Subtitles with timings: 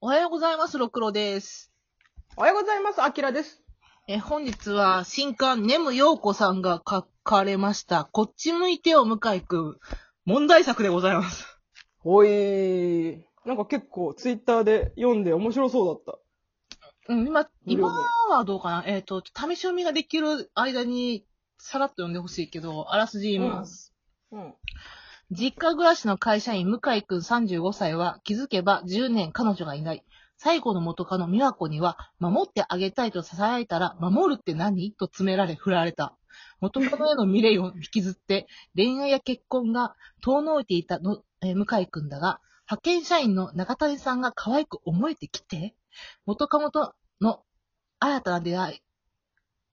[0.00, 1.72] おはようございます、ろくろです。
[2.36, 3.02] おはようございます。
[3.02, 3.64] あきらです。
[4.06, 9.76] え、本日は新刊、ネムヨーコさんが書かれました、こっち向いてよ、向井くん。
[10.24, 11.58] 問題作でございます。
[11.98, 13.22] ほいー。
[13.44, 16.20] なんか結構ツイッターで読んで面白そうだっ
[17.08, 18.84] うん、今、今無料ではどうかな？
[18.86, 21.26] えっ、と、試し読みができる間に、
[21.58, 23.92] さらっと読んでほしいけど、あらすじ言います。
[24.30, 24.36] た。
[24.36, 24.54] うん。
[25.30, 30.02] 実家暮らしの会社員向井くん35歳は気づけば10年彼女がいない。
[30.38, 34.92] 最後の元カノ美和子には守ってあげたいと囁いたら守るって何？
[34.92, 36.16] と詰められ振られた。
[36.60, 42.40] 元カノへの未練を引きずって恋愛や結婚が遠のいていたの、え向井くんだが
[42.70, 45.74] 派遣社員の中谷さんが可愛く思えてきて
[46.24, 47.42] 元カノとの
[47.98, 48.82] 新たな出会い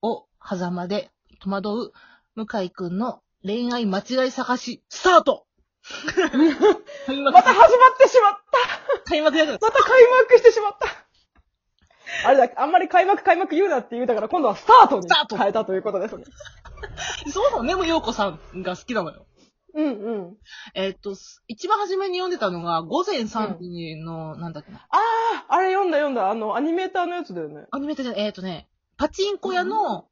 [0.02, 1.92] を狭間で戸惑う
[2.36, 5.46] 向井くんの恋愛間違い探し、スタート
[7.32, 8.38] また始まってしまっ
[9.06, 11.06] た開幕やるまた開幕してしまった
[12.28, 16.24] あれだ、あんまり開幕開幕言うなって言うたから今度はスタートにスタート変えたということですね。
[17.32, 19.26] そもそもネムヨーコさんが好きなのよ。
[19.74, 19.90] うんう
[20.30, 20.38] ん。
[20.74, 21.16] えっ、と、
[21.48, 24.98] 一番初めに読んでたのが、午前3時の、なんだっけな、あ
[25.50, 26.30] あ、あれ読んだ読んだ。
[26.30, 27.66] あの、アニメーターのやつだよね。
[27.72, 30.08] アニメーターじゃない、えっ、とね、パチンコ屋の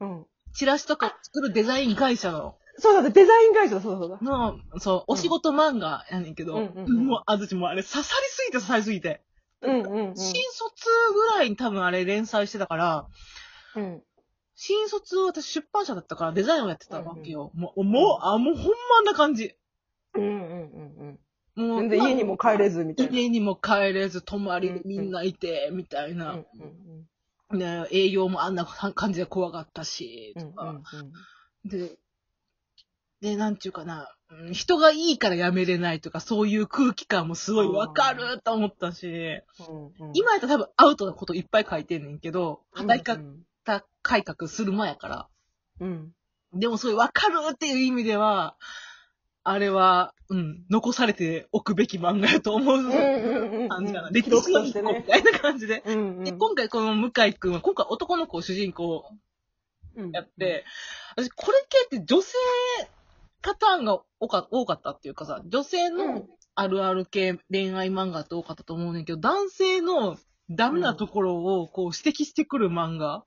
[0.00, 0.26] うん。
[0.54, 4.18] チラシとか作るデザイン会社の、そうだね、デザイン会社だ、そうだそうだ。
[4.20, 9.22] の、そう、お仕事漫画やねんけど、うんうんうんもう、あずちもうあれ刺さりすぎて刺さりすぎて、
[9.62, 10.16] うんうんうん。
[10.16, 13.06] 新卒ぐらいに多分あれ連載してたから、
[13.76, 14.02] うん。
[14.54, 17.52] 新卒私出版社だったからデザインをやってたわけよ。
[17.54, 19.54] もう、もう、あ、もうほんまあんな感じ。
[20.14, 21.18] うんうんうん
[21.56, 21.68] うん。
[21.68, 23.12] もう、全然家にも帰れずみたいな。
[23.12, 26.32] 家にも帰れず、泊まりでみんないて、みたいな。
[26.32, 27.08] うんうん
[27.50, 30.50] ね、営業もあんな感じで怖かったし、うん。
[30.50, 30.82] とか。
[31.64, 31.96] で、
[33.20, 40.12] で、なんちゅうかな、うん人がいいから辞めれないとか、そういう空気感もすごいわかると思ったし、うんうん。
[40.12, 45.28] 今やったら多分アウトなこといっぱい書いてんねんけど、働きうん方改革する前やから。
[45.80, 46.12] うん。
[46.52, 48.56] でもそういうわかるっていう意味では、
[49.44, 53.68] あれは、うん、残されておくべき漫画やと思う。
[53.68, 54.10] 感じかな。
[54.10, 54.82] 歴歴史の一。
[54.82, 55.82] 個みたいな感じで。
[55.86, 59.10] うんで、今回この向井くんは、今回男の子を主人公
[59.96, 60.64] うんやって、
[61.16, 62.34] 私これ系って女性
[63.42, 66.28] パターンが多かったっていうかさ、女性うのん。
[66.54, 70.16] あるある系恋愛漫画って多かったと思うねんけど、男性の
[70.50, 73.24] ダメなところをこう指摘してくる漫画、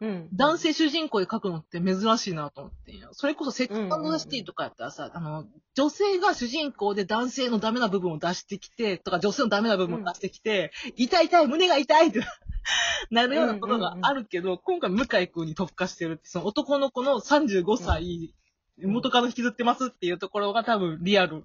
[0.00, 0.28] うん。
[0.34, 3.08] 男性主人公で書くのって珍しいなと思ってんや。
[3.12, 12.20] それこそセックスザシティとかやったらさ、あの、女性が主人公で男性のダメな部分を出してきて、とか女性のダメな部分を出してきて、痛い痛い、胸が痛いって
[13.10, 18.34] なるようなことがあるけど、今回向井くんに特化してるって、その男の子の35歳、
[18.78, 21.44] 元カノ引きずってますっていうところが多分リアル。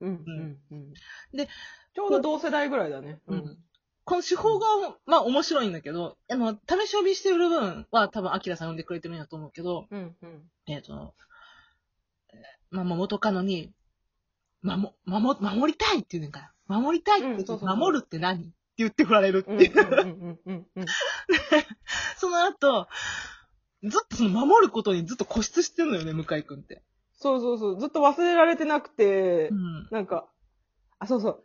[0.00, 0.92] うんうんうん。
[1.36, 1.48] で、
[1.94, 3.20] ちょうど同世代ぐらいだね。
[3.26, 3.58] うん。
[4.04, 4.66] この手法が、
[5.06, 10.50] まあ面白いんだけど、あの、試し読みしてる部分は多分、アキラさん呼んでくれてるんやと思うけど、うんうん。
[10.66, 11.14] えっ、と、
[12.32, 12.40] えー
[12.70, 13.72] まあ、まあ元カノに、
[14.62, 16.52] まも、守、守りたいって言うねんから。
[16.66, 18.42] 守りたいって言うんそうそうそう守るって何？
[18.42, 19.72] って言って振られるってうんいう。
[19.74, 20.86] うんうんうんうん。
[22.16, 22.88] その後、
[23.82, 26.82] ずっとその守ることにずっと固執してるのよね、向井くんって。
[27.12, 27.80] そうそうそう。
[27.80, 29.88] ずっと忘れられてなくてう、ん。
[29.90, 30.26] なんか、
[30.98, 31.44] あ、そうそう。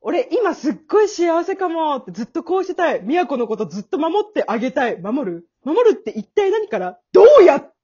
[0.00, 3.02] 俺、今すっごい幸せかもってずっとこうしてたい。
[3.02, 5.00] 宮子のことずっと守ってあげたい。
[5.00, 5.48] 守る？
[5.64, 6.98] 守るって一体何から？
[7.12, 7.74] どうやっ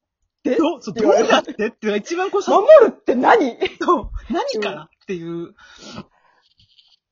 [0.44, 0.56] て？
[0.56, 1.53] どう、どうやって？
[1.53, 3.56] っていうのが一番こうさ、守るって何？
[3.81, 5.54] そう何からっていう。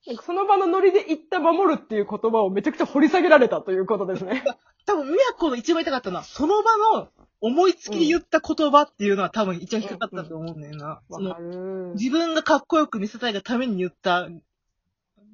[0.07, 4.43] なんかその場のノリで言った守るっていう言葉をめちゃくちゃ掘り下げられたということですね。
[4.85, 7.09] 多分、宮子の一番痛かったのは、その場の
[7.41, 11.03] 思いつきで言った言葉っていうのは多分一番引っかかったと思うんだよな。
[11.95, 14.29] 自分がかっこよく見せたいがために言った。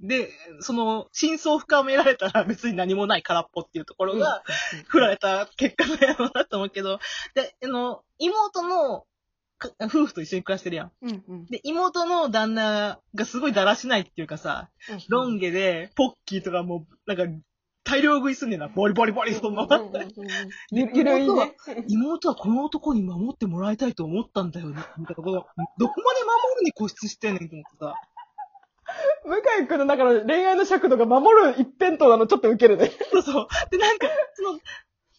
[0.02, 0.30] で、
[0.60, 4.44] その、真相深められたら別に何もない空っぽっていうところが、
[4.86, 7.00] 振られた結果なんやろうなと思うけど、
[7.34, 9.06] で、あの、妹の、か
[9.86, 10.92] 夫婦と一緒に暮らしてるやん。
[11.02, 14.70] うんうんで、妹の旦那がすごいだらしないっていうかさ、
[15.08, 17.42] ロン毛で、ポッキーとかもう、なんか、
[17.84, 18.68] 大量食いすんねんな。
[18.68, 19.80] ボリボリボリそのまま。
[20.70, 21.54] ゆゆるいね。
[21.88, 24.82] 妹はこの男に守ってもらいたいと思ったんだよね。
[24.98, 25.46] みたいなこと、どこ
[26.02, 27.94] まで守るに固執してんねんと思ってさ。
[29.24, 32.90] 向井くんの中の恋愛の尺度が守る一辺倒なのちょっとウケるね。
[33.10, 33.48] そうそう。
[33.70, 34.58] で、なんか、その、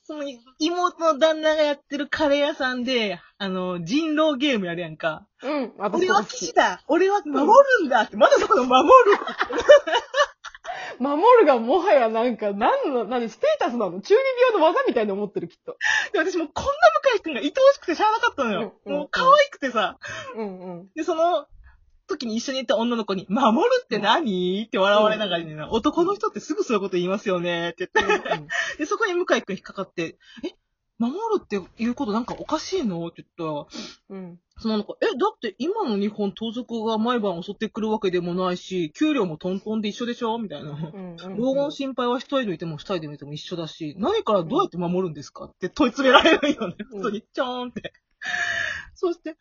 [0.10, 0.24] その、
[0.58, 5.28] 妹の旦那がやってるカレー屋さんで、あの、人狼ゲームやるやんか。
[5.44, 5.74] うん。
[5.78, 6.26] 私俺は。
[6.26, 7.46] 騎士だ俺は守
[7.82, 9.20] るんだって、まだその守る
[10.98, 14.02] 守るがもはやなんか、何の、何、ステータスなの？
[14.02, 14.22] 中二
[14.52, 15.78] 病の技みたいに思ってる、きっと。
[16.12, 16.72] で、私もうこんな
[17.14, 18.74] 向井くんが愛おしくてしゃあなかったのよ。
[18.86, 20.00] うんうんもう可愛くてさ。
[20.36, 20.90] うんうん。
[20.96, 21.46] で、その、
[22.20, 24.66] 時に一緒にいた女の子に、守るって何？
[24.66, 27.70] って笑われながらに、男の人ってすぐそういうこと言いますよね。
[27.70, 28.78] って言って。
[28.78, 30.54] で、そこに向井くん引っかかって、え、
[30.98, 33.08] 守るって言うことなんかおかしいの？
[33.08, 33.68] って言っ
[34.10, 34.40] たら、うん。
[34.58, 40.38] そのなんか、え、だって今の日本盗賊が毎晩襲ってくるわけでもないし、給料もトントンで一緒でしょ？
[40.38, 40.72] みたいな。
[40.72, 41.16] うん。
[41.38, 45.46] 老後の心配は一人でいても二人でいても一緒だし、何からどうやって守るんですか？
[45.46, 46.76] って問い詰められるよね。
[46.78, 47.02] うん。
[47.02, 47.94] 本当に、ちょーんって。
[48.94, 49.38] そして、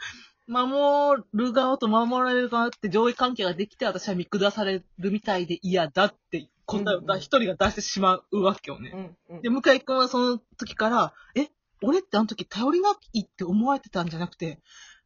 [0.49, 9.17] 守る側と守られる側って上位関係ができて、私は見下されるみたいで嫌だって答えを一人が出してしまうわけよね。
[9.29, 9.37] うん。
[9.37, 11.49] うんで、向井くんはその時から、え、
[11.83, 14.59] 俺ってあの時頼りないって思われてたんじゃなくて、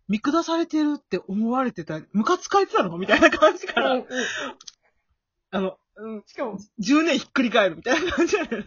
[0.08, 4.06] 見下されてるって思われてた、ムカつかれてたのみたいな感じから、うんうん
[5.54, 8.64] あの、うん、しかも、10年ひっくり返るみたいな感じだよね。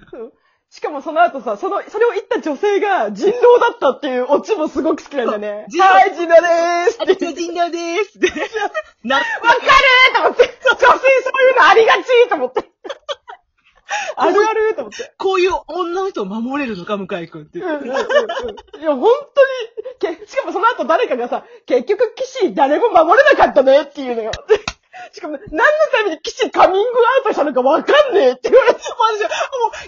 [0.70, 5.68] しかもその後さ、その、それを言った女性が人狼だったっていうオチもすごく好きなんだよね。
[5.80, 7.16] はい、人狼でーすあ、って。
[7.16, 8.28] 超人狼でーすって。
[9.08, 10.44] な、わかるーと思って。
[10.44, 12.76] 女性そういうのありがちと思って。
[14.18, 15.14] あるあると思って。
[15.18, 17.60] こういう女の人を守れるのか、向井くんって。
[17.60, 17.92] うんうんうんうん。
[17.92, 19.10] いや、本
[20.00, 24.32] 当に、け、しかもその後誰かがさ、結局騎士誰も守れなかったねっていうのよ。
[25.12, 28.80] しかも、何のために騎士カミングアウトしたのかわかんねえって言われて。
[28.80, 29.32] マジで、も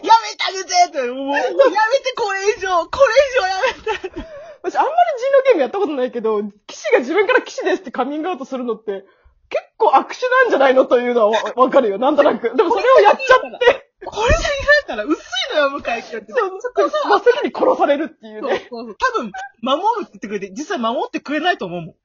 [0.03, 4.37] う、やめてあげてって、もう、もうやめて、これ以上、これ以上やめて。
[4.63, 9.05] 私あんまり人狼ゲームやったことないけど、騎士が自分から騎士ですってカミングアウトするのって、
[9.49, 12.55] 結構悪手なんじゃないのというのはわわかるよ、なんとなく。
[12.55, 14.49] でもそれをやっちゃって、 これだけだ
[14.83, 16.33] ったら薄いのよ、向井くんって。
[16.33, 18.67] そう、そこ真っ先に殺されるっていうね。
[18.69, 18.95] そうそう。
[18.95, 19.31] 多分、
[19.61, 21.95] 守るって言ってくれて、実際守ってくれないと思うもん。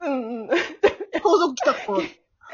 [0.00, 0.48] うんうん。
[1.22, 2.02] 盗賊来たところ。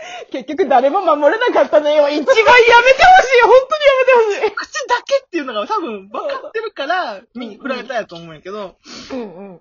[0.31, 2.09] 結局誰も守れなかったねよ。
[2.09, 8.77] 一番やめてほしい本当にやめてほしい 口だけっていうのが多分分かってるから、見に振られたやと思うんやけど、
[9.13, 9.61] うんうん。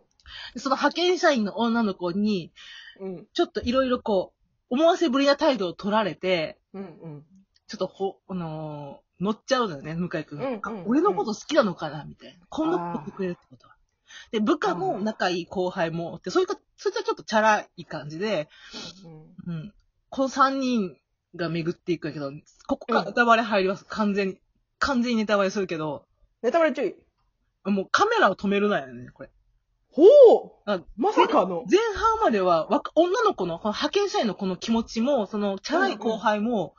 [0.57, 2.51] その派遣社員の女の子に、
[2.99, 3.27] うん。
[3.33, 4.33] ちょっといろいろこ
[4.69, 7.25] う、思わせぶりな態度を取られて、うんうん。
[7.67, 10.45] ちょっとほ、あのー乗っちゃうのよね、向井くんが。
[10.45, 12.05] うんうんあ俺のこと好きなのかな？
[12.05, 12.45] みたいな。
[12.49, 13.75] こんなこと言ってくれるってことは。
[14.31, 18.47] で、部下も仲いい後輩もおって、そういうか、そいつはちょっとチャラい感じで、
[19.47, 19.73] うん。
[20.09, 20.97] この三人
[21.35, 22.31] が巡っていくけど、
[22.67, 23.85] ここからネタバレ入ります。
[23.85, 24.37] 完全に。
[24.79, 26.05] 完全にネタバレするけど、
[26.41, 26.95] ネタバレ注意。
[27.69, 29.29] もうカメラを止めるなよね、これ。
[29.91, 31.65] ほうあまさかの。
[31.69, 36.75] 前半までは、女の子の、この派遣社員の子の気持ちも、その、チャラい後輩も、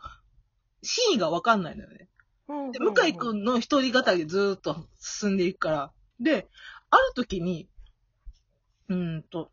[0.82, 2.08] 真意がわかんないのよね。
[2.72, 3.38] で、向井くん。
[3.38, 5.92] んの一人語りでずーっと進んでいくから。
[6.20, 6.48] で、
[6.90, 7.68] ある時に、
[8.88, 9.50] うーんと、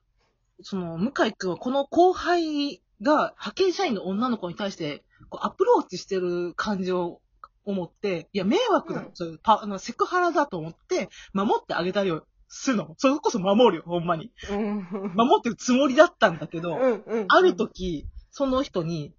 [0.62, 7.22] その、向井くんはこの後輩が派遣社員の女の子に対して、こうアプローチしてる感じを
[7.66, 12.94] 思って、いや、迷惑だ、うんそういうパあのセクハラだと思って、守ってあげたりをするの。
[12.98, 14.32] それこそ守るよ、ほんまに。
[14.50, 14.88] うん。
[15.16, 17.26] 守ってるつもりだったんだけど、うんうん。
[17.28, 19.14] ある時、その人に、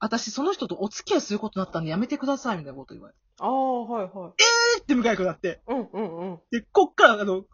[0.00, 3.20] 私その人とお付き合いすることになったんでやめてください、みたいなこと言われて。
[3.38, 4.12] ああ、はいはい。
[4.76, 5.60] えーって向井くんなって。
[5.66, 6.40] うんうんうん。
[6.50, 7.44] で、こっから、あの、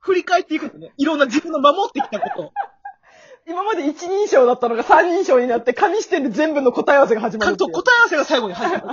[0.00, 0.92] 振り返っていくのね。
[0.96, 2.52] いろんな自分の守ってきたことを。
[3.48, 7.72] 今まで一人称だったのが三人称になって、紙視点で全部の答え合わせが始まるっていう。
[7.72, 8.92] ちゃんと答え合わせが最後に入ってる。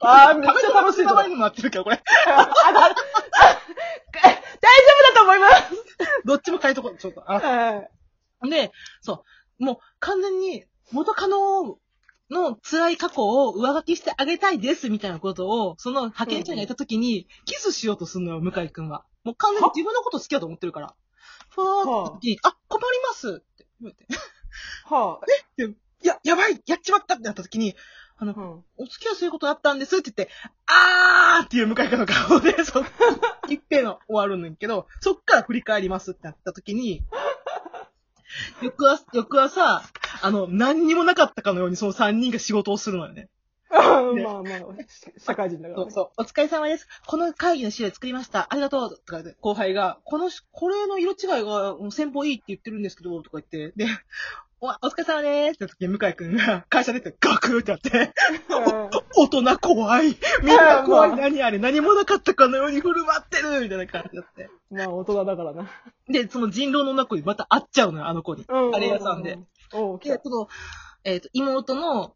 [0.00, 1.96] あーめっちゃ楽しい名前にもなってるけど、これ。
[2.28, 2.94] あだあ大丈
[4.12, 5.64] 夫だと思います
[6.26, 7.22] どっちも変えとこう、ちょっと。
[7.26, 7.88] あは
[8.44, 8.50] い。
[8.50, 9.24] で、そ
[9.58, 9.64] う。
[9.64, 11.78] もう完全に元カノ
[12.30, 19.04] の辛い過去を上書きしてあげたいですみたいなことを、その派遣者がいた時にキスしようとするのよ、向井くんは。
[19.24, 20.94] もう完全に自分のこと好きだと思ってるから。
[21.48, 23.42] ふわーって時に、あ、困ります
[23.82, 24.06] 言て。
[24.86, 25.26] はあ。
[26.02, 27.76] いや、やばいやっちまったってなった時に、
[28.16, 28.84] あの、うん。
[28.84, 30.32] お付き合いすることあったんですって言って、
[30.66, 32.84] あーっていう向井くんの顔で、そ、
[33.48, 37.02] 一平の終わるんだけど、そっから振り返りますってなった時に、
[38.62, 39.82] 翌朝、翌朝、
[40.22, 43.28] あの、何にもなかったかのようにその三人が仕事をするのよね。
[43.70, 44.60] まあまあ、
[45.18, 45.84] 社会人だからね。
[45.84, 46.22] そうそう。
[46.22, 46.88] お疲れ様です。
[47.06, 48.48] この会議の資料作りました。
[48.50, 48.90] ありがとう。
[48.90, 53.86] とか後輩が、このし、これの色違いが先方いいって言ってるんですけど、とか言って、で、
[54.60, 58.12] お、お疲れ様ですって時に向井くんが会社出てガクってやって、
[59.16, 60.16] 大人怖い。
[60.42, 61.10] みんな怖い。
[61.10, 61.58] まあ何あれ？
[61.58, 64.50] 何もなかったかのように振る舞ってるみたいな感じだって。
[64.70, 65.70] まあ、大人だからな。
[66.08, 68.44] で、その人狼の中にまた会っちゃうのよ、あの子に。
[68.44, 69.38] カレー屋さんで。。
[69.72, 70.24] おう、来で、た。
[70.24, 70.48] その、
[71.04, 72.14] えっ、と、妹の、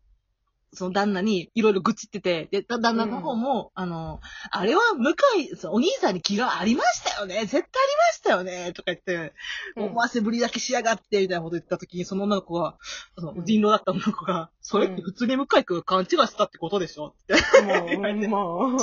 [0.75, 7.37] その旦那にいろいろ愚痴ってて、で、だ旦那の方も、あの、あれは向井、そのお兄さんに気がありましたよね。
[7.41, 7.69] 絶対ありま
[8.13, 8.73] したよね。
[8.73, 9.33] とか言って、
[9.77, 9.85] うん。
[9.87, 12.77] 思わせぶりだけしやがって、みたいなこと言った時に、その女の子が、
[13.19, 13.45] そのうん。
[13.45, 17.15] 人狼だった女の子が、それって普通に向井くんが勘違いしたってことでしょ？
[17.23, 18.77] って、もう、まう。
[18.77, 18.81] っ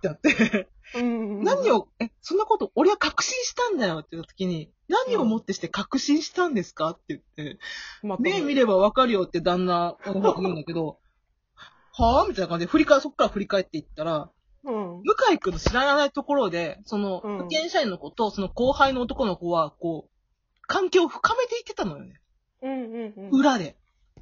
[0.00, 0.98] てやって、あ。
[0.98, 1.42] うん。
[1.42, 6.90] 何を、え、そんなこと、俺は確信したんだよって言った時に、何をもってして確信したんですか？
[6.90, 7.58] って言って、
[8.02, 10.98] ま目見ればわかるよって旦那が言うんだけど、
[11.92, 12.28] はぁ？
[12.28, 14.30] みたいな感じで、振り返、そっから振り返っていったら、
[14.64, 15.02] うん。
[15.02, 20.10] 向井くんの知らないところで、その、うん派遣社員の子と、その後輩の男の子は、こう、
[20.66, 22.20] 関係を深めていってたのよね。
[22.62, 23.40] うんうんうん。
[23.40, 23.76] 裏で。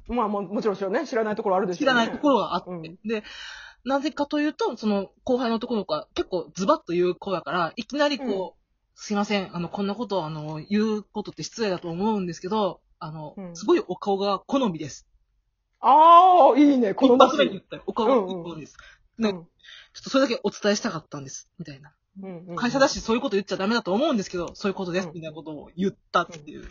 [0.07, 1.79] まあももちろん知らね、知らないところあるでしょうね。
[1.79, 2.71] 知らないところがあって。
[2.71, 3.23] うんで、
[3.83, 8.61] なぜかというと、その後輩の男の子は結構ズバッと言う子やから、いきなりこう、
[8.95, 15.07] すいません、あの、こんなことをあの、言うことって失礼だと思うんですけど、あの、うんすごいお顔が好みです。
[15.81, 17.83] ああ、いいね、こ一の発目に言ったよ。
[17.87, 18.77] お顔が好みです。
[19.19, 21.49] んちょっとそれだけお伝えしたかったんです。
[21.59, 21.91] みたいな。
[22.21, 25.07] うんうん会社だしそういうこと言っちゃダメだと思うんですけど、そういうことです。
[25.07, 26.65] うんみたいなことを言ったっていう。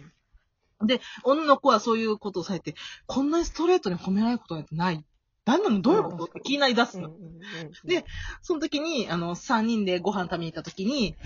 [0.87, 2.75] で、女の子はそういうことをされて、
[3.07, 5.05] こんなにストレートに褒められることなんてない。
[5.45, 5.81] 何なの？
[5.81, 6.25] どういうこと？
[6.25, 7.09] って気になり出すの。
[7.11, 7.40] うんうんうん
[7.85, 8.05] で
[8.43, 11.17] その時に、あの、三人でご飯食べに行った時に、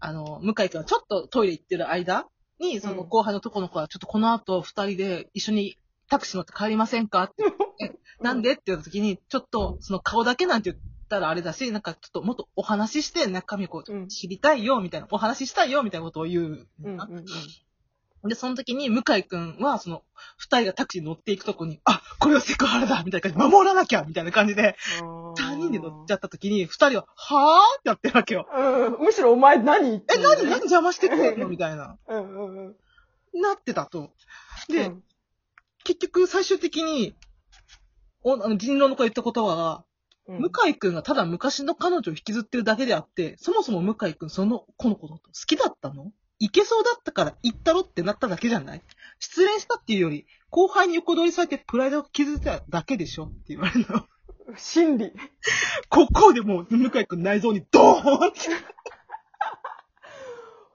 [0.00, 2.26] あの、向井くんはちょっとトイレ行ってる間
[2.58, 5.76] に、その後輩のとこの子は、ちょっとこの後二人で一緒に
[6.08, 7.24] タクシー乗って帰りませんか？
[7.24, 8.52] って言って、なんで？
[8.52, 16.68] って言った時に、ちょっと、その顔だけなんて言ったらあれだし、なんかちょっともっとお話しして、中身をこう知りたいよ、みたいな、お話ししたいよ、みたいなことを言う。
[16.84, 17.24] うんうんうん
[18.28, 20.02] で、その時に、向井くんは、その、
[20.36, 24.74] 二人がタクシーに乗っていくとこに、あ、これはセクハラだみたいな感じで、守らなきゃみたいな感じで、
[25.38, 28.48] 三人で乗っちゃった時に、二人は、はぁってやってるわけよ。
[28.52, 29.04] うん。
[29.04, 30.42] むしろお前何言ってえ、何？
[30.42, 31.46] 何邪魔してくれんの？
[31.46, 31.98] みたいな。
[32.08, 33.40] うんうんうん。
[33.40, 34.10] なってたと。
[34.68, 35.02] で、うん
[35.86, 37.14] 結局最終的に、
[38.24, 39.84] おあの人狼の子が言った言葉が、
[40.28, 40.40] うん。
[40.40, 46.10] 向井くんがただ昔の彼女を引きずってるだけであって、そもそも向井くんその子のこと好きだったの？
[46.40, 48.82] いけそうだったから行ったろってなっただけじゃない？
[49.20, 53.26] 失恋したっていうより、後輩に横取りされてプライドを傷つけただけでしょ？
[53.26, 54.04] って言われるの。
[54.58, 55.12] 心理。
[55.88, 58.40] ここでもう向井くん内臓にドーンって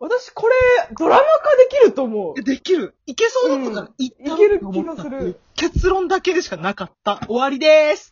[0.02, 0.54] 私これ、
[0.98, 2.44] ドラマ化できると思う。
[2.44, 2.96] できる。
[3.06, 7.22] いけそうだったからいういける気がする結論だけでしかなかった。
[7.28, 8.10] 終わりでーす。